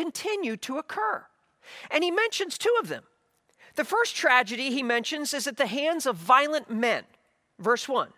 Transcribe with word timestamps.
continue 0.00 0.56
to 0.56 0.78
occur. 0.78 1.26
And 1.90 2.02
he 2.02 2.10
mentions 2.10 2.56
two 2.56 2.74
of 2.80 2.88
them. 2.88 3.04
The 3.76 3.84
first 3.84 4.16
tragedy 4.16 4.70
he 4.70 4.82
mentions 4.82 5.34
is 5.34 5.46
at 5.46 5.58
the 5.58 5.66
hands 5.66 6.06
of 6.06 6.16
violent 6.16 6.70
men. 6.70 7.04
Verse 7.58 7.86
1 7.86 8.08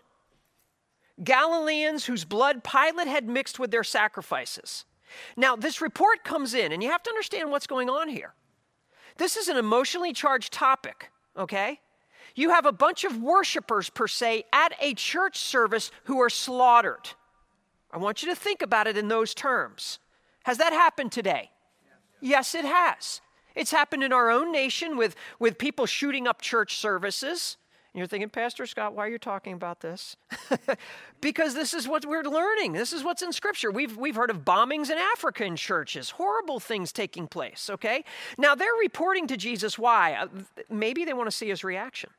Galileans 1.24 2.04
whose 2.04 2.24
blood 2.24 2.62
Pilate 2.64 3.08
had 3.08 3.28
mixed 3.28 3.58
with 3.58 3.70
their 3.70 3.84
sacrifices. 3.84 4.84
Now, 5.36 5.56
this 5.56 5.82
report 5.82 6.24
comes 6.24 6.54
in, 6.54 6.72
and 6.72 6.82
you 6.82 6.90
have 6.90 7.02
to 7.02 7.10
understand 7.10 7.50
what's 7.50 7.66
going 7.66 7.90
on 7.90 8.08
here. 8.08 8.32
This 9.18 9.36
is 9.36 9.48
an 9.48 9.58
emotionally 9.58 10.14
charged 10.14 10.52
topic, 10.52 11.10
okay? 11.36 11.80
You 12.34 12.50
have 12.50 12.64
a 12.64 12.72
bunch 12.72 13.04
of 13.04 13.20
worshipers, 13.20 13.90
per 13.90 14.08
se, 14.08 14.44
at 14.52 14.72
a 14.80 14.94
church 14.94 15.36
service 15.36 15.90
who 16.04 16.18
are 16.20 16.30
slaughtered. 16.30 17.10
I 17.90 17.98
want 17.98 18.22
you 18.22 18.28
to 18.30 18.36
think 18.36 18.62
about 18.62 18.86
it 18.86 18.96
in 18.96 19.08
those 19.08 19.34
terms. 19.34 19.98
Has 20.44 20.58
that 20.58 20.72
happened 20.72 21.12
today? 21.12 21.50
Yes, 22.22 22.54
it 22.54 22.64
has. 22.64 23.20
It's 23.54 23.72
happened 23.72 24.04
in 24.04 24.12
our 24.12 24.30
own 24.30 24.52
nation 24.52 24.96
with, 24.96 25.16
with 25.38 25.58
people 25.58 25.84
shooting 25.86 26.26
up 26.26 26.40
church 26.40 26.76
services. 26.76 27.58
And 27.92 27.98
you're 27.98 28.06
thinking, 28.06 28.30
Pastor 28.30 28.64
Scott, 28.64 28.94
why 28.94 29.04
are 29.06 29.10
you 29.10 29.18
talking 29.18 29.52
about 29.52 29.80
this? 29.80 30.16
because 31.20 31.52
this 31.52 31.74
is 31.74 31.86
what 31.86 32.06
we're 32.06 32.22
learning. 32.22 32.72
This 32.72 32.92
is 32.92 33.02
what's 33.02 33.20
in 33.20 33.32
Scripture. 33.32 33.70
We've, 33.70 33.96
we've 33.96 34.14
heard 34.14 34.30
of 34.30 34.44
bombings 34.44 34.88
in 34.88 34.96
Africa 34.96 35.44
in 35.44 35.56
churches, 35.56 36.10
horrible 36.10 36.60
things 36.60 36.92
taking 36.92 37.26
place, 37.26 37.68
okay? 37.68 38.04
Now 38.38 38.54
they're 38.54 38.68
reporting 38.80 39.26
to 39.26 39.36
Jesus 39.36 39.78
why. 39.78 40.14
Uh, 40.14 40.28
maybe 40.70 41.04
they 41.04 41.12
want 41.12 41.26
to 41.26 41.36
see 41.36 41.48
his 41.48 41.64
reaction. 41.64 42.10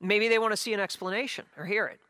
Maybe 0.00 0.28
they 0.28 0.38
want 0.38 0.52
to 0.52 0.56
see 0.56 0.72
an 0.72 0.80
explanation 0.80 1.44
or 1.58 1.66
hear 1.66 1.86
it. 1.86 2.00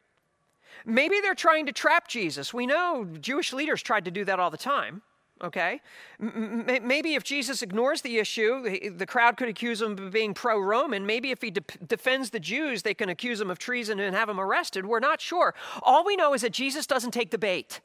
Maybe 0.85 1.21
they're 1.21 1.35
trying 1.35 1.67
to 1.67 1.73
trap 1.73 2.07
Jesus. 2.07 2.55
We 2.55 2.67
know 2.67 3.07
Jewish 3.21 3.53
leaders 3.53 3.83
tried 3.83 4.05
to 4.05 4.11
do 4.13 4.25
that 4.27 4.39
all 4.39 4.51
the 4.51 4.57
time 4.57 5.03
okay? 5.43 5.81
Maybe 6.19 7.15
if 7.15 7.25
Jesus 7.25 7.63
ignores 7.63 8.03
the 8.03 8.19
issue, 8.19 8.91
the 8.91 9.07
crowd 9.07 9.37
could 9.37 9.49
accuse 9.49 9.81
him 9.81 9.99
of 9.99 10.13
being 10.13 10.35
pro 10.35 10.61
Roman. 10.61 11.07
Maybe 11.07 11.31
if 11.31 11.41
he 11.43 11.51
de- 11.51 11.63
defends 11.87 12.31
the 12.31 12.41
Jews, 12.41 12.83
they 12.83 12.95
can 12.95 13.09
accuse 13.09 13.41
him 13.41 13.51
of 13.51 13.59
treason 13.59 13.99
and 13.99 14.15
have 14.15 14.29
him 14.29 14.39
arrested. 14.41 14.87
We're 14.87 15.01
not 15.01 15.21
sure. 15.21 15.55
All 15.83 16.05
we 16.05 16.17
know 16.17 16.35
is 16.35 16.43
that 16.43 16.53
Jesus 16.53 16.87
doesn't 16.87 17.13
take 17.13 17.31
the 17.31 17.39
bait. 17.39 17.81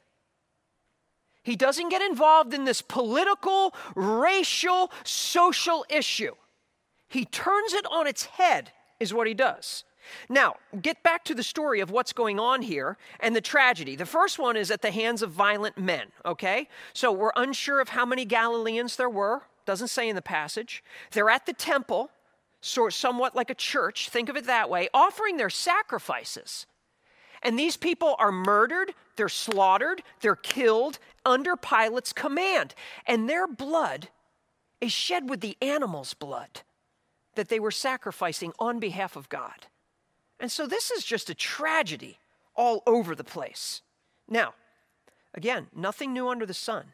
He 1.42 1.56
doesn't 1.56 1.90
get 1.90 2.02
involved 2.02 2.52
in 2.52 2.64
this 2.64 2.82
political, 2.82 3.72
racial, 3.94 4.90
social 5.04 5.86
issue. 5.88 6.34
He 7.08 7.24
turns 7.24 7.72
it 7.72 7.86
on 7.86 8.06
its 8.06 8.24
head, 8.24 8.72
is 8.98 9.14
what 9.14 9.28
he 9.28 9.34
does. 9.34 9.84
Now, 10.28 10.56
get 10.82 11.02
back 11.02 11.24
to 11.24 11.34
the 11.34 11.42
story 11.42 11.80
of 11.80 11.90
what's 11.90 12.12
going 12.12 12.38
on 12.38 12.62
here 12.62 12.96
and 13.20 13.34
the 13.34 13.40
tragedy. 13.40 13.96
The 13.96 14.06
first 14.06 14.38
one 14.38 14.56
is 14.56 14.70
at 14.70 14.82
the 14.82 14.90
hands 14.90 15.22
of 15.22 15.30
violent 15.30 15.78
men, 15.78 16.08
okay? 16.24 16.68
So 16.92 17.12
we're 17.12 17.32
unsure 17.36 17.80
of 17.80 17.90
how 17.90 18.06
many 18.06 18.24
Galileans 18.24 18.96
there 18.96 19.10
were, 19.10 19.42
doesn't 19.64 19.88
say 19.88 20.08
in 20.08 20.16
the 20.16 20.22
passage. 20.22 20.82
They're 21.12 21.30
at 21.30 21.46
the 21.46 21.52
temple, 21.52 22.10
so 22.60 22.88
somewhat 22.88 23.36
like 23.36 23.50
a 23.50 23.54
church, 23.54 24.08
think 24.08 24.28
of 24.28 24.36
it 24.36 24.46
that 24.46 24.70
way, 24.70 24.88
offering 24.94 25.36
their 25.36 25.50
sacrifices. 25.50 26.66
And 27.42 27.58
these 27.58 27.76
people 27.76 28.16
are 28.18 28.32
murdered, 28.32 28.94
they're 29.16 29.28
slaughtered, 29.28 30.02
they're 30.20 30.36
killed 30.36 30.98
under 31.24 31.56
Pilate's 31.56 32.12
command. 32.12 32.74
And 33.06 33.28
their 33.28 33.46
blood 33.46 34.08
is 34.80 34.92
shed 34.92 35.28
with 35.28 35.40
the 35.40 35.56
animal's 35.60 36.14
blood 36.14 36.62
that 37.34 37.48
they 37.48 37.60
were 37.60 37.70
sacrificing 37.70 38.52
on 38.58 38.78
behalf 38.78 39.16
of 39.16 39.28
God. 39.28 39.66
And 40.38 40.50
so 40.52 40.66
this 40.66 40.90
is 40.90 41.04
just 41.04 41.30
a 41.30 41.34
tragedy 41.34 42.18
all 42.54 42.82
over 42.86 43.14
the 43.14 43.24
place. 43.24 43.82
Now, 44.28 44.54
again, 45.34 45.68
nothing 45.74 46.12
new 46.12 46.28
under 46.28 46.46
the 46.46 46.54
sun. 46.54 46.92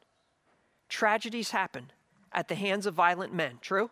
Tragedies 0.88 1.50
happen 1.50 1.90
at 2.32 2.48
the 2.48 2.54
hands 2.54 2.86
of 2.86 2.94
violent 2.94 3.32
men, 3.32 3.58
true? 3.60 3.90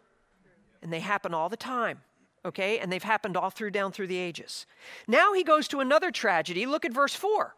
And 0.82 0.92
they 0.92 1.00
happen 1.00 1.34
all 1.34 1.48
the 1.48 1.56
time, 1.56 2.00
okay? 2.44 2.78
And 2.78 2.90
they've 2.92 3.02
happened 3.02 3.36
all 3.36 3.50
through 3.50 3.70
down 3.70 3.92
through 3.92 4.06
the 4.06 4.18
ages. 4.18 4.66
Now 5.06 5.32
he 5.32 5.42
goes 5.42 5.68
to 5.68 5.80
another 5.80 6.10
tragedy. 6.10 6.66
Look 6.66 6.84
at 6.84 6.92
verse 6.92 7.14
4. 7.14 7.54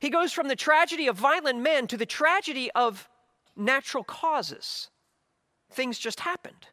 He 0.00 0.10
goes 0.10 0.32
from 0.32 0.48
the 0.48 0.56
tragedy 0.56 1.06
of 1.06 1.16
violent 1.16 1.60
men 1.60 1.86
to 1.88 1.96
the 1.96 2.06
tragedy 2.06 2.70
of 2.72 3.08
natural 3.56 4.04
causes. 4.04 4.88
Things 5.70 5.98
just 5.98 6.20
happened. 6.20 6.68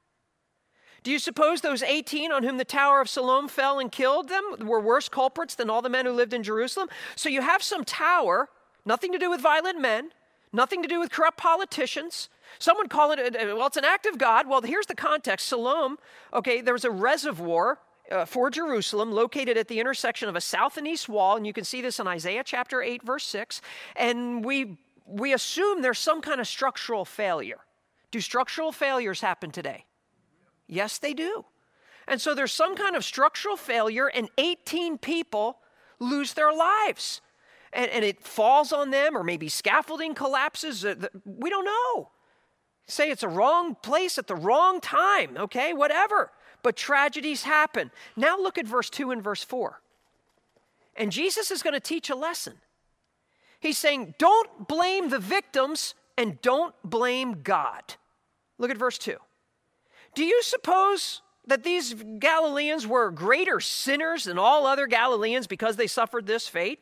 Do 1.03 1.11
you 1.11 1.17
suppose 1.17 1.61
those 1.61 1.81
18 1.81 2.31
on 2.31 2.43
whom 2.43 2.57
the 2.57 2.65
Tower 2.65 3.01
of 3.01 3.09
Siloam 3.09 3.47
fell 3.47 3.79
and 3.79 3.91
killed 3.91 4.29
them 4.29 4.67
were 4.67 4.79
worse 4.79 5.09
culprits 5.09 5.55
than 5.55 5.69
all 5.69 5.81
the 5.81 5.89
men 5.89 6.05
who 6.05 6.11
lived 6.11 6.33
in 6.33 6.43
Jerusalem? 6.43 6.89
So 7.15 7.27
you 7.27 7.41
have 7.41 7.63
some 7.63 7.83
tower, 7.83 8.49
nothing 8.85 9.11
to 9.11 9.17
do 9.17 9.29
with 9.29 9.41
violent 9.41 9.81
men, 9.81 10.11
nothing 10.53 10.83
to 10.83 10.87
do 10.87 10.99
with 10.99 11.11
corrupt 11.11 11.37
politicians. 11.37 12.29
Someone 12.59 12.87
call 12.87 13.11
it, 13.11 13.33
well, 13.33 13.65
it's 13.65 13.77
an 13.77 13.85
act 13.85 14.05
of 14.05 14.19
God. 14.19 14.47
Well, 14.47 14.61
here's 14.61 14.85
the 14.85 14.95
context 14.95 15.47
Siloam, 15.47 15.97
okay, 16.33 16.61
there 16.61 16.73
was 16.73 16.85
a 16.85 16.91
reservoir 16.91 17.79
uh, 18.11 18.25
for 18.25 18.51
Jerusalem, 18.51 19.11
located 19.11 19.57
at 19.57 19.67
the 19.67 19.79
intersection 19.79 20.29
of 20.29 20.35
a 20.35 20.41
south 20.41 20.77
and 20.77 20.87
east 20.87 21.09
wall, 21.09 21.37
and 21.37 21.47
you 21.47 21.53
can 21.53 21.63
see 21.63 21.81
this 21.81 21.99
in 21.99 22.07
Isaiah 22.07 22.43
chapter 22.43 22.83
8, 22.83 23.01
verse 23.03 23.25
6. 23.25 23.61
And 23.95 24.43
we, 24.43 24.77
we 25.07 25.33
assume 25.33 25.81
there's 25.81 25.99
some 25.99 26.21
kind 26.21 26.41
of 26.41 26.47
structural 26.47 27.05
failure. 27.05 27.59
Do 28.11 28.19
structural 28.19 28.71
failures 28.71 29.21
happen 29.21 29.49
today? 29.51 29.85
Yes, 30.71 30.97
they 30.97 31.13
do. 31.13 31.43
And 32.07 32.21
so 32.21 32.33
there's 32.33 32.53
some 32.53 32.75
kind 32.75 32.95
of 32.95 33.03
structural 33.03 33.57
failure, 33.57 34.07
and 34.07 34.29
18 34.37 34.97
people 34.97 35.57
lose 35.99 36.33
their 36.33 36.53
lives. 36.53 37.19
And, 37.73 37.91
and 37.91 38.05
it 38.05 38.23
falls 38.23 38.71
on 38.71 38.89
them, 38.89 39.15
or 39.15 39.23
maybe 39.23 39.49
scaffolding 39.49 40.15
collapses. 40.15 40.85
Uh, 40.85 41.09
we 41.25 41.49
don't 41.49 41.65
know. 41.65 42.09
Say 42.87 43.11
it's 43.11 43.21
a 43.21 43.27
wrong 43.27 43.75
place 43.75 44.17
at 44.17 44.27
the 44.27 44.35
wrong 44.35 44.79
time, 44.79 45.35
okay, 45.37 45.73
whatever. 45.73 46.31
But 46.63 46.77
tragedies 46.77 47.43
happen. 47.43 47.91
Now 48.15 48.37
look 48.37 48.57
at 48.57 48.65
verse 48.65 48.89
2 48.89 49.11
and 49.11 49.21
verse 49.21 49.43
4. 49.43 49.81
And 50.95 51.11
Jesus 51.11 51.51
is 51.51 51.61
going 51.61 51.73
to 51.73 51.81
teach 51.81 52.09
a 52.09 52.15
lesson. 52.15 52.55
He's 53.59 53.77
saying, 53.77 54.15
don't 54.17 54.69
blame 54.69 55.09
the 55.09 55.19
victims 55.19 55.95
and 56.17 56.41
don't 56.41 56.73
blame 56.83 57.41
God. 57.43 57.95
Look 58.57 58.71
at 58.71 58.77
verse 58.77 58.97
2. 58.97 59.17
Do 60.13 60.23
you 60.23 60.41
suppose 60.43 61.21
that 61.47 61.63
these 61.63 61.93
Galileans 62.19 62.85
were 62.85 63.11
greater 63.11 63.59
sinners 63.59 64.25
than 64.25 64.37
all 64.37 64.65
other 64.65 64.87
Galileans 64.87 65.47
because 65.47 65.75
they 65.75 65.87
suffered 65.87 66.27
this 66.27 66.47
fate? 66.47 66.79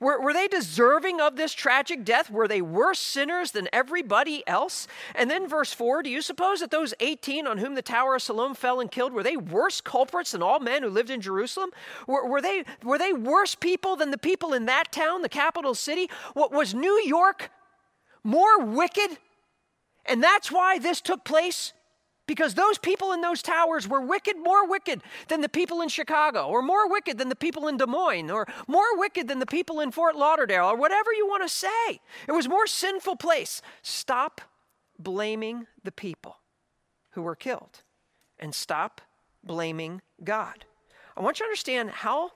Were, 0.00 0.20
were 0.20 0.32
they 0.32 0.48
deserving 0.48 1.20
of 1.20 1.36
this 1.36 1.52
tragic 1.52 2.04
death? 2.04 2.28
Were 2.28 2.48
they 2.48 2.60
worse 2.60 2.98
sinners 2.98 3.52
than 3.52 3.68
everybody 3.72 4.42
else? 4.48 4.88
And 5.14 5.30
then, 5.30 5.48
verse 5.48 5.72
4 5.72 6.02
Do 6.02 6.10
you 6.10 6.22
suppose 6.22 6.60
that 6.60 6.72
those 6.72 6.92
18 6.98 7.46
on 7.46 7.58
whom 7.58 7.74
the 7.74 7.82
Tower 7.82 8.16
of 8.16 8.22
Siloam 8.22 8.54
fell 8.54 8.80
and 8.80 8.90
killed, 8.90 9.12
were 9.12 9.22
they 9.22 9.36
worse 9.36 9.80
culprits 9.80 10.32
than 10.32 10.42
all 10.42 10.58
men 10.58 10.82
who 10.82 10.88
lived 10.88 11.10
in 11.10 11.20
Jerusalem? 11.20 11.70
Were, 12.08 12.26
were, 12.28 12.42
they, 12.42 12.64
were 12.82 12.98
they 12.98 13.12
worse 13.12 13.54
people 13.54 13.94
than 13.94 14.10
the 14.10 14.18
people 14.18 14.52
in 14.52 14.66
that 14.66 14.90
town, 14.90 15.22
the 15.22 15.28
capital 15.28 15.74
city? 15.74 16.10
What 16.34 16.52
was 16.52 16.74
New 16.74 17.00
York 17.04 17.50
more 18.24 18.58
wicked? 18.64 19.18
And 20.04 20.22
that's 20.22 20.50
why 20.50 20.78
this 20.80 21.00
took 21.00 21.24
place? 21.24 21.72
Because 22.32 22.54
those 22.54 22.78
people 22.78 23.12
in 23.12 23.20
those 23.20 23.42
towers 23.42 23.86
were 23.86 24.00
wicked, 24.00 24.38
more 24.38 24.66
wicked 24.66 25.02
than 25.28 25.42
the 25.42 25.50
people 25.50 25.82
in 25.82 25.90
Chicago, 25.90 26.46
or 26.46 26.62
more 26.62 26.88
wicked 26.88 27.18
than 27.18 27.28
the 27.28 27.36
people 27.36 27.68
in 27.68 27.76
Des 27.76 27.84
Moines, 27.84 28.30
or 28.30 28.48
more 28.66 28.96
wicked 28.96 29.28
than 29.28 29.38
the 29.38 29.44
people 29.44 29.80
in 29.80 29.90
Fort 29.90 30.16
Lauderdale, 30.16 30.64
or 30.64 30.74
whatever 30.74 31.12
you 31.12 31.28
want 31.28 31.42
to 31.42 31.48
say. 31.50 32.00
It 32.26 32.32
was 32.32 32.48
more 32.48 32.66
sinful 32.66 33.16
place. 33.16 33.60
Stop 33.82 34.40
blaming 34.98 35.66
the 35.84 35.92
people 35.92 36.38
who 37.10 37.20
were 37.20 37.36
killed 37.36 37.82
and 38.38 38.54
stop 38.54 39.02
blaming 39.44 40.00
God. 40.24 40.64
I 41.14 41.20
want 41.20 41.38
you 41.38 41.44
to 41.44 41.48
understand 41.48 41.90
how, 41.90 42.30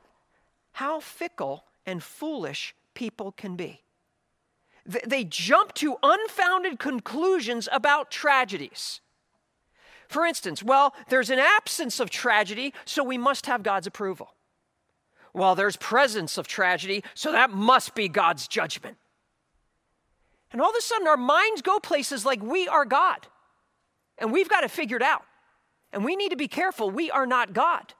how 0.72 1.00
fickle 1.00 1.64
and 1.86 2.02
foolish 2.02 2.74
people 2.92 3.32
can 3.32 3.56
be. 3.56 3.80
They 4.84 5.24
jump 5.24 5.72
to 5.76 5.96
unfounded 6.02 6.78
conclusions 6.78 7.66
about 7.72 8.10
tragedies. 8.10 9.00
For 10.08 10.24
instance, 10.24 10.62
well, 10.62 10.94
there's 11.08 11.30
an 11.30 11.38
absence 11.38 12.00
of 12.00 12.10
tragedy, 12.10 12.72
so 12.84 13.02
we 13.02 13.18
must 13.18 13.46
have 13.46 13.62
God's 13.62 13.86
approval. 13.86 14.34
Well, 15.32 15.54
there's 15.54 15.76
presence 15.76 16.38
of 16.38 16.46
tragedy, 16.46 17.04
so 17.14 17.32
that 17.32 17.50
must 17.50 17.94
be 17.94 18.08
God's 18.08 18.48
judgment. 18.48 18.96
And 20.52 20.62
all 20.62 20.70
of 20.70 20.76
a 20.76 20.80
sudden, 20.80 21.08
our 21.08 21.16
minds 21.16 21.60
go 21.60 21.78
places 21.78 22.24
like 22.24 22.42
we 22.42 22.68
are 22.68 22.84
God, 22.84 23.26
and 24.16 24.32
we've 24.32 24.48
got 24.48 24.64
it 24.64 24.70
figured 24.70 25.02
out. 25.02 25.22
And 25.92 26.04
we 26.04 26.16
need 26.16 26.30
to 26.30 26.36
be 26.36 26.48
careful. 26.48 26.90
We 26.90 27.10
are 27.10 27.26
not 27.26 27.52
God. 27.52 27.94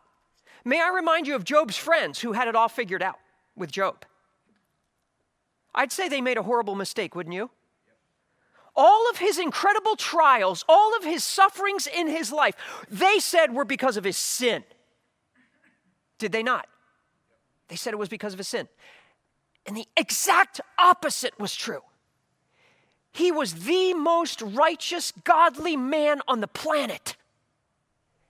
May 0.65 0.83
I 0.83 0.89
remind 0.89 1.27
you 1.27 1.35
of 1.35 1.45
Job's 1.45 1.77
friends 1.77 2.21
who 2.21 2.33
had 2.33 2.49
it 2.49 2.57
all 2.57 2.69
figured 2.69 3.03
out 3.03 3.19
with 3.55 3.71
Job? 3.71 4.05
I'd 5.75 5.93
say 5.93 6.09
they 6.09 6.21
made 6.21 6.39
a 6.39 6.43
horrible 6.43 6.75
mistake, 6.75 7.15
wouldn't 7.15 7.35
you? 7.35 7.51
All 8.77 9.09
of 9.11 9.19
his 9.19 9.39
incredible 9.39 9.97
trials, 9.97 10.65
all 10.69 10.97
of 10.97 11.05
his 11.05 11.25
sufferings 11.25 11.87
in 11.87 12.09
his 12.09 12.31
life, 12.31 12.55
they 12.91 13.19
said 13.19 13.55
were 13.55 13.65
because 13.65 13.97
of 13.97 14.05
his 14.05 14.17
sin. 14.17 14.65
Did 16.19 16.33
they 16.33 16.43
not? 16.43 16.67
They 17.69 17.77
said 17.77 17.93
it 17.93 17.99
was 17.99 18.09
because 18.09 18.33
of 18.33 18.39
his 18.39 18.49
sin. 18.49 18.69
And 19.67 19.77
the 19.77 19.87
exact 19.97 20.61
opposite 20.79 21.39
was 21.39 21.55
true. 21.55 21.83
He 23.13 23.33
was 23.33 23.65
the 23.65 23.95
most 23.95 24.43
righteous, 24.43 25.13
godly 25.25 25.77
man 25.77 26.21
on 26.29 26.41
the 26.41 26.47
planet. 26.47 27.17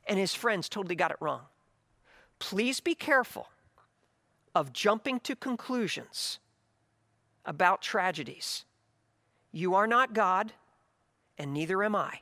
And 0.06 0.18
his 0.18 0.32
friends 0.32 0.68
totally 0.68 0.94
got 0.94 1.10
it 1.10 1.16
wrong. 1.20 1.42
Please 2.38 2.80
be 2.80 2.94
careful 2.94 3.48
of 4.54 4.72
jumping 4.72 5.20
to 5.20 5.34
conclusions 5.34 6.38
about 7.44 7.82
tragedies. 7.82 8.64
You 9.56 9.74
are 9.76 9.86
not 9.86 10.12
God, 10.12 10.52
and 11.38 11.54
neither 11.54 11.82
am 11.82 11.96
I. 11.96 12.20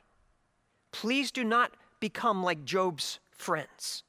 Please 0.93 1.31
do 1.31 1.43
not 1.43 1.73
become 1.99 2.41
like 2.41 2.63
Job's 2.63 3.19
friends. 3.29 4.03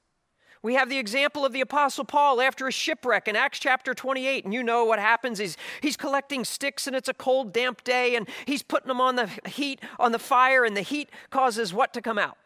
We 0.63 0.75
have 0.75 0.89
the 0.89 0.99
example 0.99 1.45
of 1.45 1.53
the 1.53 1.61
Apostle 1.61 2.05
Paul 2.05 2.41
after 2.41 2.69
a 2.69 2.73
shipwreck 2.73 3.27
in 3.27 3.35
Acts 3.35 3.59
chapter 3.59 3.95
28. 3.95 4.45
And 4.45 4.55
you 4.55 4.63
know 4.63 4.85
what 4.85 5.01
happens. 5.01 5.41
He's, 5.41 5.57
he's 5.81 5.97
collecting 5.97 6.45
sticks 6.45 6.87
and 6.87 6.95
it's 6.95 7.09
a 7.09 7.15
cold, 7.15 7.53
damp 7.53 7.83
day, 7.83 8.15
and 8.15 8.29
he's 8.45 8.63
putting 8.63 8.87
them 8.87 9.01
on 9.01 9.17
the 9.17 9.29
heat, 9.45 9.81
on 9.99 10.13
the 10.13 10.21
fire, 10.21 10.65
and 10.65 10.77
the 10.77 10.83
heat 10.83 11.11
causes 11.29 11.75
what 11.75 11.93
to 11.95 12.01
come 12.01 12.19
out? 12.19 12.39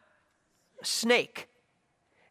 A 0.80 0.86
snake. 0.86 1.49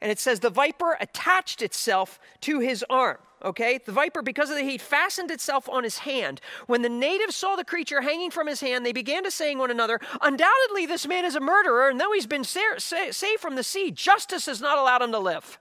And 0.02 0.12
it 0.12 0.20
says 0.20 0.40
the 0.40 0.50
viper 0.50 0.98
attached 1.00 1.62
itself 1.62 2.20
to 2.42 2.60
his 2.60 2.86
arm. 2.90 3.18
Okay? 3.44 3.80
The 3.86 3.92
viper, 3.92 4.22
because 4.22 4.50
of 4.50 4.56
the 4.56 4.64
heat, 4.64 4.82
fastened 4.82 5.32
itself 5.32 5.68
on 5.70 5.84
his 5.84 6.00
hand. 6.00 6.42
When 6.68 6.82
the 6.82 6.90
natives 6.90 7.36
saw 7.36 7.56
the 7.56 7.66
creature 7.66 8.02
hanging 8.02 8.32
from 8.32 8.48
his 8.48 8.62
hand, 8.62 8.86
they 8.86 8.92
began 8.92 9.24
to 9.24 9.32
say 9.32 9.56
one 9.56 9.72
another, 9.72 10.00
Undoubtedly, 10.22 10.86
this 10.86 11.08
man 11.08 11.26
is 11.26 11.36
a 11.36 11.40
murderer, 11.40 11.90
and 11.90 12.00
though 12.00 12.12
he's 12.14 12.28
been 12.28 12.44
sa- 12.44 12.78
sa- 12.78 13.12
saved 13.12 13.42
from 13.42 13.56
the 13.56 13.64
sea, 13.64 13.92
justice 13.92 14.46
has 14.46 14.62
not 14.62 14.78
allowed 14.78 15.02
him 15.02 15.12
to 15.12 15.20
live. 15.20 15.60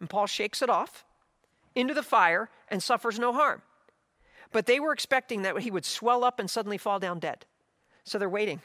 And 0.00 0.10
Paul 0.10 0.26
shakes 0.26 0.62
it 0.62 0.70
off 0.70 1.04
into 1.74 1.94
the 1.94 2.02
fire 2.02 2.50
and 2.68 2.82
suffers 2.82 3.18
no 3.18 3.32
harm. 3.32 3.62
But 4.50 4.66
they 4.66 4.80
were 4.80 4.92
expecting 4.92 5.42
that 5.42 5.58
he 5.60 5.70
would 5.70 5.84
swell 5.84 6.24
up 6.24 6.38
and 6.38 6.50
suddenly 6.50 6.78
fall 6.78 6.98
down 6.98 7.18
dead. 7.18 7.46
So 8.04 8.18
they're 8.18 8.28
waiting. 8.28 8.60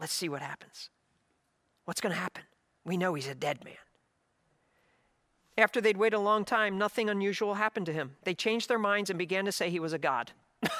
Let's 0.00 0.12
see 0.12 0.28
what 0.28 0.40
happens. 0.40 0.90
What's 1.84 2.00
going 2.00 2.14
to 2.14 2.20
happen? 2.20 2.44
We 2.84 2.96
know 2.96 3.14
he's 3.14 3.28
a 3.28 3.34
dead 3.34 3.64
man. 3.64 3.74
After 5.58 5.80
they'd 5.80 5.98
waited 5.98 6.16
a 6.16 6.20
long 6.20 6.46
time, 6.46 6.78
nothing 6.78 7.10
unusual 7.10 7.54
happened 7.54 7.84
to 7.86 7.92
him. 7.92 8.16
They 8.22 8.34
changed 8.34 8.68
their 8.68 8.78
minds 8.78 9.10
and 9.10 9.18
began 9.18 9.44
to 9.44 9.52
say 9.52 9.68
he 9.68 9.80
was 9.80 9.92
a 9.92 9.98
god. 9.98 10.32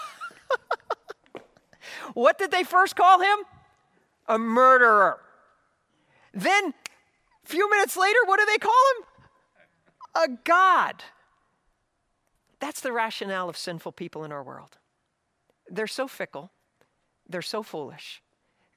what 2.15 2.39
did 2.39 2.51
they 2.51 2.65
first 2.65 2.97
call 2.97 3.21
him? 3.21 3.39
A 4.29 4.39
murderer. 4.39 5.21
Then, 6.33 6.73
a 7.45 7.49
few 7.49 7.69
minutes 7.69 7.97
later, 7.97 8.19
what 8.25 8.39
do 8.39 8.47
they 8.47 8.59
call 8.59 8.73
him? 8.97 9.05
a 10.19 10.29
God. 10.45 11.05
That's 12.61 12.81
the 12.81 12.93
rationale 12.93 13.49
of 13.49 13.57
sinful 13.57 13.93
people 13.93 14.25
in 14.25 14.33
our 14.33 14.43
world. 14.43 14.79
They're 15.69 15.87
so 15.87 16.09
fickle, 16.09 16.51
they're 17.29 17.43
so 17.43 17.63
foolish. 17.63 18.23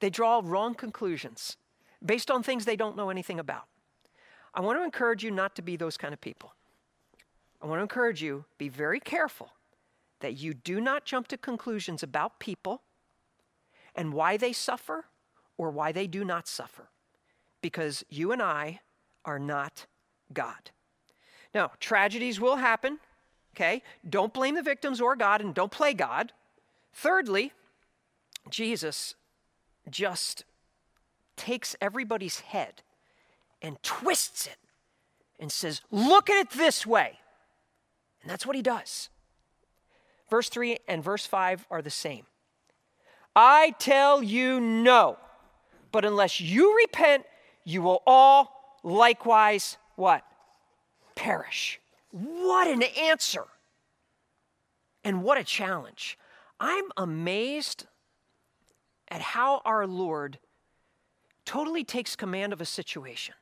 They 0.00 0.10
draw 0.10 0.40
wrong 0.44 0.74
conclusions 0.74 1.56
based 2.04 2.30
on 2.30 2.42
things 2.42 2.64
they 2.64 2.76
don't 2.76 2.96
know 2.96 3.10
anything 3.10 3.38
about. 3.38 3.64
I 4.54 4.60
want 4.60 4.78
to 4.78 4.84
encourage 4.84 5.24
you 5.24 5.30
not 5.30 5.54
to 5.56 5.62
be 5.62 5.76
those 5.76 5.96
kind 5.96 6.12
of 6.12 6.20
people. 6.20 6.54
I 7.62 7.66
want 7.66 7.78
to 7.78 7.82
encourage 7.82 8.22
you 8.22 8.44
be 8.58 8.68
very 8.68 9.00
careful 9.00 9.52
that 10.20 10.34
you 10.34 10.54
do 10.54 10.80
not 10.80 11.04
jump 11.04 11.28
to 11.28 11.36
conclusions 11.36 12.02
about 12.02 12.38
people 12.38 12.82
and 13.94 14.12
why 14.12 14.36
they 14.36 14.52
suffer 14.52 15.06
or 15.56 15.70
why 15.70 15.92
they 15.92 16.06
do 16.06 16.24
not 16.24 16.48
suffer 16.48 16.88
because 17.60 18.04
you 18.08 18.32
and 18.32 18.42
I 18.42 18.80
are 19.24 19.38
not 19.38 19.86
God. 20.32 20.70
Now, 21.54 21.72
tragedies 21.80 22.40
will 22.40 22.56
happen, 22.56 22.98
okay? 23.54 23.82
Don't 24.08 24.32
blame 24.32 24.54
the 24.54 24.62
victims 24.62 25.00
or 25.00 25.14
God 25.16 25.40
and 25.40 25.54
don't 25.54 25.70
play 25.70 25.94
God. 25.94 26.32
Thirdly, 26.92 27.52
Jesus 28.50 29.14
just 29.88 30.44
takes 31.36 31.76
everybody's 31.80 32.40
head 32.40 32.82
and 33.62 33.82
twists 33.82 34.46
it 34.46 34.58
and 35.38 35.50
says, 35.50 35.80
Look 35.90 36.28
at 36.28 36.36
it 36.36 36.50
this 36.50 36.84
way. 36.86 37.18
And 38.20 38.30
that's 38.30 38.44
what 38.44 38.56
he 38.56 38.62
does. 38.62 39.08
Verse 40.28 40.48
3 40.48 40.78
and 40.88 41.02
verse 41.02 41.26
5 41.26 41.66
are 41.70 41.82
the 41.82 41.90
same. 41.90 42.26
I 43.34 43.74
tell 43.78 44.22
you 44.22 44.60
no, 44.60 45.16
but 45.90 46.04
unless 46.04 46.40
you 46.40 46.76
repent, 46.76 47.24
you 47.64 47.80
will 47.80 48.02
all 48.06 48.80
likewise 48.82 49.78
what? 49.96 50.24
perish. 51.14 51.80
What 52.10 52.68
an 52.68 52.82
answer! 52.82 53.44
And 55.04 55.22
what 55.22 55.38
a 55.38 55.44
challenge. 55.44 56.18
I'm 56.60 56.84
amazed 56.96 57.86
at 59.08 59.20
how 59.20 59.62
our 59.64 59.86
Lord 59.86 60.38
totally 61.44 61.82
takes 61.82 62.14
command 62.14 62.52
of 62.52 62.60
a 62.60 62.64
situation 62.64 63.34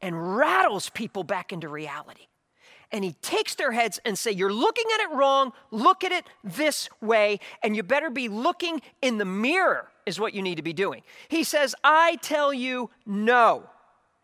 and 0.00 0.36
rattles 0.36 0.90
people 0.90 1.24
back 1.24 1.52
into 1.52 1.68
reality. 1.68 2.26
And 2.90 3.04
he 3.04 3.12
takes 3.14 3.54
their 3.54 3.72
heads 3.72 4.00
and 4.04 4.18
say, 4.18 4.30
"You're 4.30 4.52
looking 4.52 4.86
at 4.94 5.00
it 5.00 5.10
wrong. 5.10 5.52
Look 5.70 6.04
at 6.04 6.12
it 6.12 6.26
this 6.42 6.88
way, 7.02 7.40
and 7.62 7.76
you 7.76 7.82
better 7.82 8.08
be 8.08 8.28
looking 8.28 8.80
in 9.02 9.18
the 9.18 9.24
mirror." 9.24 9.90
Is 10.06 10.18
what 10.18 10.32
you 10.32 10.40
need 10.40 10.54
to 10.54 10.62
be 10.62 10.72
doing. 10.72 11.02
He 11.28 11.44
says, 11.44 11.74
"I 11.84 12.16
tell 12.22 12.50
you 12.50 12.90
no." 13.04 13.68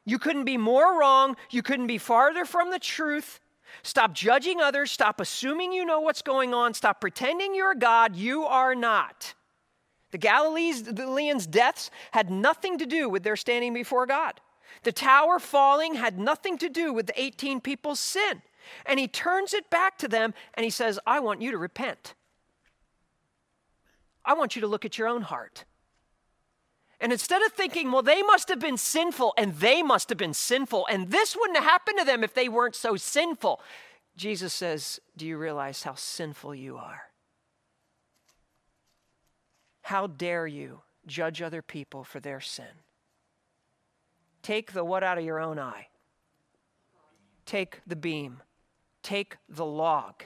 You 0.06 0.18
couldn't 0.18 0.44
be 0.44 0.56
more 0.56 0.98
wrong. 0.98 1.36
You 1.50 1.62
couldn't 1.62 1.88
be 1.88 1.98
farther 1.98 2.46
from 2.46 2.70
the 2.70 2.78
truth. 2.78 3.40
Stop 3.82 4.12
judging 4.12 4.62
others. 4.62 4.90
Stop 4.90 5.20
assuming 5.20 5.72
you 5.72 5.84
know 5.84 6.00
what's 6.00 6.22
going 6.22 6.54
on. 6.54 6.72
Stop 6.72 7.00
pretending 7.00 7.54
you're 7.54 7.74
God. 7.74 8.16
You 8.16 8.46
are 8.46 8.74
not. 8.74 9.34
The 10.10 10.18
Galileans' 10.18 11.46
deaths 11.46 11.90
had 12.12 12.30
nothing 12.30 12.78
to 12.78 12.86
do 12.86 13.08
with 13.08 13.24
their 13.24 13.36
standing 13.36 13.74
before 13.74 14.06
God. 14.06 14.40
The 14.84 14.92
tower 14.92 15.38
falling 15.38 15.94
had 15.94 16.19
nothing 16.19 16.58
to 16.58 16.69
do 16.69 16.92
with 16.92 17.06
the 17.06 17.20
18 17.20 17.60
people's 17.60 18.00
sin. 18.00 18.42
And 18.86 18.98
he 18.98 19.08
turns 19.08 19.52
it 19.52 19.69
back 19.70 19.98
to 19.98 20.08
them 20.08 20.34
and 20.54 20.64
he 20.64 20.70
says, 20.70 20.98
I 21.06 21.20
want 21.20 21.42
you 21.42 21.50
to 21.50 21.58
repent. 21.58 22.14
I 24.25 24.34
want 24.34 24.56
you 24.56 24.60
to 24.62 24.69
look 24.69 24.84
at 24.84 24.96
your 24.96 25.08
own 25.08 25.22
heart. 25.22 25.64
And 27.00 27.12
instead 27.12 27.42
of 27.42 27.52
thinking, 27.52 27.92
well, 27.92 28.02
they 28.02 28.22
must 28.22 28.48
have 28.48 28.60
been 28.60 28.78
sinful 28.78 29.34
and 29.36 29.54
they 29.56 29.82
must 29.82 30.08
have 30.08 30.16
been 30.16 30.32
sinful 30.32 30.86
and 30.90 31.10
this 31.10 31.36
wouldn't 31.36 31.58
have 31.58 31.69
happened 31.69 31.98
to 31.98 32.04
them 32.04 32.25
if 32.25 32.32
they 32.32 32.48
weren't 32.48 32.76
so 32.76 32.96
sinful, 32.96 33.60
Jesus 34.16 34.54
says, 34.54 35.00
Do 35.16 35.26
you 35.26 35.36
realize 35.36 35.82
how 35.82 35.94
sinful 35.94 36.54
you 36.54 36.76
are? 36.76 37.02
How 39.82 40.06
dare 40.06 40.46
you 40.46 40.81
judge 41.06 41.42
other 41.42 41.60
people 41.60 42.04
for 42.04 42.20
their 42.20 42.41
sin? 42.41 42.83
Take 44.44 44.72
the 44.72 44.84
what 44.84 45.03
out 45.03 45.17
of 45.17 45.24
your 45.24 45.41
own 45.41 45.58
eye. 45.58 45.89
Take 47.46 47.81
the 47.86 47.96
beam. 47.96 48.43
Take 49.03 49.39
the 49.48 49.65
log 49.65 50.22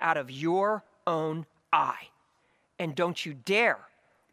out 0.00 0.16
of 0.16 0.30
your 0.30 0.84
own 1.04 1.44
eye. 1.72 2.08
And 2.78 2.94
don't 2.94 3.26
you 3.26 3.34
dare 3.34 3.80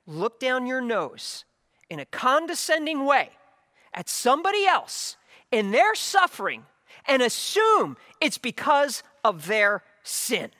look 0.05 0.39
down 0.39 0.67
your 0.67 0.81
nose 0.81 1.45
in 1.89 1.99
a 1.99 2.05
condescending 2.05 3.05
way 3.05 3.31
at 3.91 4.07
somebody 4.07 4.67
else 4.67 5.17
in 5.51 5.71
their 5.71 5.95
suffering 5.95 6.65
and 7.07 7.23
assume 7.23 7.97
it's 8.21 8.37
because 8.37 9.01
of 9.23 9.47
their 9.47 9.81
sin. 10.03 10.51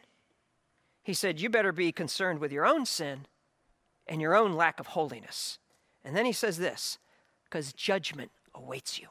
He 1.03 1.13
said, 1.13 1.39
You 1.39 1.51
better 1.51 1.71
be 1.71 1.91
concerned 1.91 2.39
with 2.39 2.51
your 2.51 2.65
own 2.65 2.87
sin 2.87 3.27
and 4.07 4.19
your 4.19 4.35
own 4.35 4.53
lack 4.53 4.79
of 4.79 4.87
holiness. 4.87 5.59
And 6.03 6.15
then 6.15 6.25
he 6.25 6.31
says 6.31 6.57
this 6.57 6.97
because 7.55 7.71
judgment 7.71 8.31
awaits 8.53 8.99
you. 8.99 9.07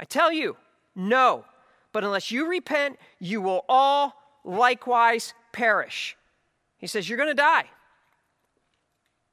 I 0.00 0.04
tell 0.04 0.32
you, 0.32 0.56
no, 0.96 1.44
but 1.92 2.04
unless 2.04 2.30
you 2.30 2.48
repent, 2.48 2.98
you 3.20 3.42
will 3.42 3.66
all 3.68 4.14
likewise 4.46 5.34
perish. 5.52 6.16
He 6.78 6.86
says, 6.86 7.06
You're 7.06 7.18
going 7.18 7.28
to 7.28 7.34
die. 7.34 7.66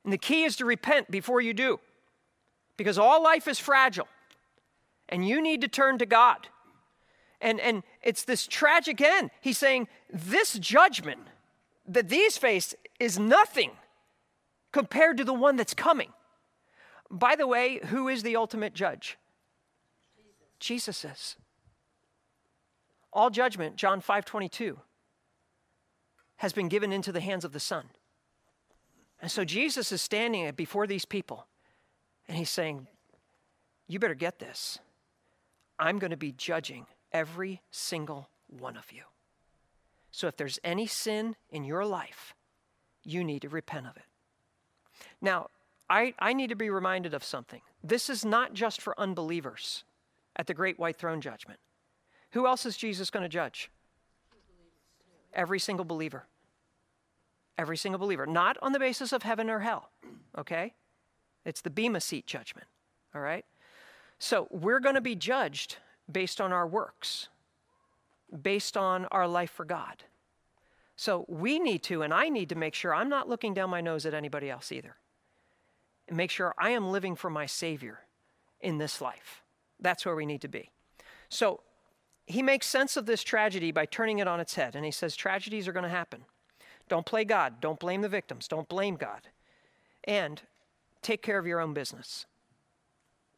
And 0.03 0.11
the 0.11 0.17
key 0.17 0.43
is 0.43 0.57
to 0.57 0.65
repent 0.65 1.09
before 1.09 1.39
you 1.39 1.53
do, 1.53 1.79
because 2.75 2.97
all 2.97 3.23
life 3.23 3.47
is 3.47 3.59
fragile, 3.59 4.09
and 5.07 5.25
you 5.25 5.41
need 5.41 5.61
to 5.61 5.69
turn 5.69 5.99
to 5.99 6.05
God. 6.05 6.49
And, 7.39 7.61
and 7.61 7.81
it's 8.03 8.25
this 8.25 8.45
tragic 8.45 8.99
end. 8.99 9.31
He's 9.39 9.57
saying, 9.57 9.87
This 10.11 10.59
judgment 10.59 11.21
that 11.87 12.09
these 12.09 12.37
face 12.37 12.75
is 12.99 13.17
nothing 13.17 13.71
compared 14.73 15.15
to 15.15 15.23
the 15.23 15.33
one 15.33 15.55
that's 15.55 15.73
coming. 15.73 16.11
By 17.11 17.35
the 17.35 17.45
way, 17.45 17.79
who 17.87 18.07
is 18.07 18.23
the 18.23 18.37
ultimate 18.37 18.73
judge? 18.73 19.17
Jesus, 20.59 21.03
Jesus 21.03 21.05
is. 21.05 21.35
All 23.11 23.29
judgment, 23.29 23.75
John 23.75 23.99
5 23.99 24.23
22, 24.23 24.79
has 26.37 26.53
been 26.53 26.69
given 26.69 26.93
into 26.93 27.11
the 27.11 27.19
hands 27.19 27.43
of 27.43 27.51
the 27.51 27.59
Son. 27.59 27.89
And 29.21 29.29
so 29.29 29.43
Jesus 29.43 29.91
is 29.91 30.01
standing 30.01 30.49
before 30.53 30.87
these 30.87 31.05
people 31.05 31.47
and 32.27 32.37
he's 32.37 32.49
saying, 32.49 32.87
You 33.87 33.99
better 33.99 34.15
get 34.15 34.39
this. 34.39 34.79
I'm 35.77 35.99
going 35.99 36.11
to 36.11 36.17
be 36.17 36.31
judging 36.31 36.85
every 37.11 37.61
single 37.71 38.29
one 38.47 38.77
of 38.77 38.91
you. 38.91 39.03
So 40.11 40.27
if 40.27 40.37
there's 40.37 40.59
any 40.63 40.87
sin 40.87 41.35
in 41.49 41.63
your 41.63 41.85
life, 41.85 42.33
you 43.03 43.23
need 43.23 43.41
to 43.41 43.49
repent 43.49 43.87
of 43.87 43.97
it. 43.97 44.03
Now, 45.21 45.49
I, 45.91 46.13
I 46.19 46.31
need 46.31 46.47
to 46.47 46.55
be 46.55 46.69
reminded 46.69 47.13
of 47.13 47.21
something. 47.21 47.59
This 47.83 48.09
is 48.09 48.23
not 48.23 48.53
just 48.53 48.81
for 48.81 48.97
unbelievers 48.97 49.83
at 50.37 50.47
the 50.47 50.53
great 50.53 50.79
white 50.79 50.95
throne 50.95 51.19
judgment. 51.19 51.59
Who 52.31 52.47
else 52.47 52.65
is 52.65 52.77
Jesus 52.77 53.09
going 53.09 53.23
to 53.23 53.29
judge? 53.29 53.69
Every 55.33 55.59
single 55.59 55.83
believer. 55.83 56.27
Every 57.57 57.75
single 57.75 57.99
believer. 57.99 58.25
Not 58.25 58.57
on 58.61 58.71
the 58.71 58.79
basis 58.79 59.11
of 59.11 59.23
heaven 59.23 59.49
or 59.49 59.59
hell, 59.59 59.89
okay? 60.37 60.75
It's 61.43 61.59
the 61.59 61.69
Bema 61.69 61.99
seat 61.99 62.25
judgment, 62.25 62.67
all 63.13 63.21
right? 63.21 63.43
So 64.17 64.47
we're 64.49 64.79
going 64.79 64.95
to 64.95 65.01
be 65.01 65.15
judged 65.15 65.75
based 66.09 66.39
on 66.39 66.53
our 66.53 66.67
works, 66.67 67.27
based 68.41 68.77
on 68.77 69.07
our 69.11 69.27
life 69.27 69.51
for 69.51 69.65
God. 69.65 70.05
So 70.95 71.25
we 71.27 71.59
need 71.59 71.83
to, 71.83 72.01
and 72.01 72.13
I 72.13 72.29
need 72.29 72.47
to 72.47 72.55
make 72.55 72.75
sure 72.75 72.95
I'm 72.95 73.09
not 73.09 73.27
looking 73.27 73.53
down 73.53 73.69
my 73.69 73.81
nose 73.81 74.05
at 74.05 74.13
anybody 74.13 74.49
else 74.49 74.71
either. 74.71 74.95
And 76.11 76.17
make 76.17 76.29
sure 76.29 76.53
I 76.57 76.71
am 76.71 76.91
living 76.91 77.15
for 77.15 77.29
my 77.29 77.45
Savior 77.45 78.01
in 78.59 78.79
this 78.79 78.99
life. 78.99 79.43
That's 79.79 80.05
where 80.05 80.13
we 80.13 80.25
need 80.25 80.41
to 80.41 80.49
be. 80.49 80.69
So 81.29 81.61
he 82.25 82.41
makes 82.41 82.67
sense 82.67 82.97
of 82.97 83.05
this 83.05 83.23
tragedy 83.23 83.71
by 83.71 83.85
turning 83.85 84.19
it 84.19 84.27
on 84.27 84.41
its 84.41 84.55
head. 84.55 84.75
And 84.75 84.83
he 84.83 84.91
says, 84.91 85.15
tragedies 85.15 85.69
are 85.69 85.71
going 85.71 85.85
to 85.85 85.89
happen. 85.89 86.25
Don't 86.89 87.05
play 87.05 87.23
God. 87.23 87.61
Don't 87.61 87.79
blame 87.79 88.01
the 88.01 88.09
victims. 88.09 88.49
Don't 88.49 88.67
blame 88.67 88.97
God. 88.97 89.29
And 90.03 90.41
take 91.01 91.21
care 91.21 91.39
of 91.39 91.47
your 91.47 91.61
own 91.61 91.73
business. 91.73 92.25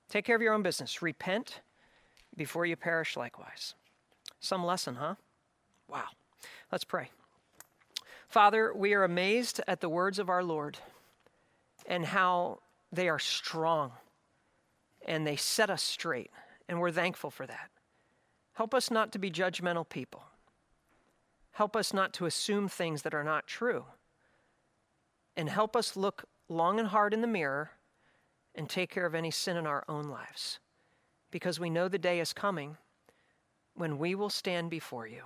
Take 0.10 0.25
care 0.25 0.36
of 0.36 0.42
your 0.42 0.56
own 0.56 0.63
business. 0.63 1.00
Repent 1.00 1.60
before 2.36 2.65
you 2.65 2.75
perish 2.75 3.15
likewise. 3.15 3.75
Some 4.39 4.65
lesson, 4.65 4.96
huh? 4.96 5.13
Wow. 5.88 6.08
Let's 6.72 6.86
pray. 6.86 7.12
Father, 8.27 8.74
we 8.74 8.96
are 8.96 9.03
amazed 9.03 9.62
at 9.68 9.80
the 9.80 9.89
words 9.89 10.18
of 10.18 10.27
our 10.27 10.44
Lord 10.44 10.80
and 11.86 12.06
how 12.06 12.60
they 12.93 13.09
are 13.09 13.19
strong 13.19 13.91
and 15.05 15.27
they 15.27 15.35
set 15.35 15.69
us 15.69 15.83
straight, 15.83 16.31
and 16.69 16.79
we're 16.79 16.91
thankful 16.91 17.29
for 17.29 17.45
that. 17.45 17.69
Help 18.53 18.73
us 18.73 18.89
not 18.89 19.12
to 19.12 19.19
be 19.19 19.29
judgmental 19.29 19.88
people. 19.88 20.23
Help 21.51 21.75
us 21.75 21.93
not 21.93 22.13
to 22.13 22.25
assume 22.25 22.67
things 22.67 23.01
that 23.01 23.13
are 23.13 23.23
not 23.23 23.47
true. 23.47 23.85
And 25.35 25.50
help 25.50 25.75
us 25.75 25.97
look 25.97 26.25
long 26.47 26.79
and 26.79 26.88
hard 26.88 27.13
in 27.13 27.21
the 27.21 27.27
mirror 27.27 27.71
and 28.55 28.69
take 28.69 28.91
care 28.91 29.05
of 29.05 29.15
any 29.15 29.31
sin 29.31 29.57
in 29.57 29.67
our 29.67 29.83
own 29.89 30.07
lives. 30.07 30.59
Because 31.31 31.59
we 31.59 31.69
know 31.69 31.88
the 31.88 31.97
day 31.97 32.19
is 32.19 32.31
coming 32.31 32.77
when 33.75 33.97
we 33.97 34.15
will 34.15 34.29
stand 34.29 34.69
before 34.69 35.07
you. 35.07 35.23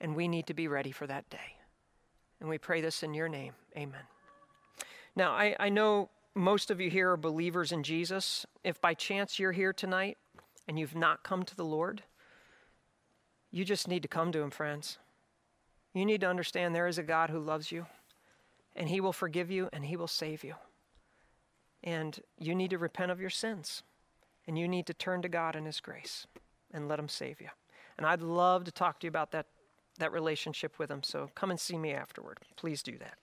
And 0.00 0.16
we 0.16 0.26
need 0.26 0.46
to 0.46 0.54
be 0.54 0.66
ready 0.66 0.90
for 0.90 1.06
that 1.06 1.28
day. 1.28 1.56
And 2.40 2.48
we 2.48 2.56
pray 2.58 2.80
this 2.80 3.02
in 3.02 3.12
your 3.12 3.28
name. 3.28 3.52
Amen. 3.76 4.00
Now, 5.14 5.32
I, 5.32 5.54
I 5.60 5.68
know 5.68 6.08
most 6.40 6.70
of 6.70 6.80
you 6.80 6.90
here 6.90 7.10
are 7.10 7.16
believers 7.16 7.70
in 7.70 7.82
Jesus. 7.82 8.46
If 8.64 8.80
by 8.80 8.94
chance 8.94 9.38
you're 9.38 9.52
here 9.52 9.72
tonight 9.72 10.18
and 10.66 10.78
you've 10.78 10.96
not 10.96 11.22
come 11.22 11.44
to 11.44 11.54
the 11.54 11.64
Lord, 11.64 12.02
you 13.50 13.64
just 13.64 13.86
need 13.86 14.02
to 14.02 14.08
come 14.08 14.32
to 14.32 14.40
Him, 14.40 14.50
friends. 14.50 14.98
You 15.92 16.04
need 16.04 16.22
to 16.22 16.28
understand 16.28 16.74
there 16.74 16.86
is 16.86 16.98
a 16.98 17.02
God 17.02 17.30
who 17.30 17.40
loves 17.40 17.70
you, 17.70 17.86
and 18.74 18.88
He 18.88 19.00
will 19.00 19.12
forgive 19.12 19.50
you 19.50 19.68
and 19.72 19.84
He 19.84 19.96
will 19.96 20.06
save 20.06 20.42
you. 20.42 20.54
And 21.82 22.18
you 22.38 22.54
need 22.54 22.70
to 22.70 22.78
repent 22.78 23.10
of 23.10 23.20
your 23.20 23.30
sins, 23.30 23.82
and 24.46 24.58
you 24.58 24.68
need 24.68 24.86
to 24.86 24.94
turn 24.94 25.22
to 25.22 25.28
God 25.28 25.56
in 25.56 25.64
His 25.64 25.80
grace 25.80 26.26
and 26.72 26.88
let 26.88 26.98
Him 26.98 27.08
save 27.08 27.40
you. 27.40 27.48
And 27.98 28.06
I'd 28.06 28.22
love 28.22 28.64
to 28.64 28.72
talk 28.72 29.00
to 29.00 29.06
you 29.06 29.08
about 29.08 29.32
that, 29.32 29.46
that 29.98 30.12
relationship 30.12 30.78
with 30.78 30.90
Him, 30.90 31.02
so 31.02 31.30
come 31.34 31.50
and 31.50 31.60
see 31.60 31.76
me 31.76 31.92
afterward. 31.92 32.38
Please 32.56 32.82
do 32.82 32.96
that. 32.98 33.18